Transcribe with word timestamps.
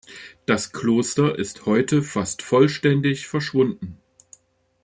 Das 0.47 0.71
Kloster 0.71 1.37
ist 1.37 1.67
heute 1.67 2.01
fast 2.01 2.41
vollständig 2.41 3.27
verschwunden. 3.27 3.99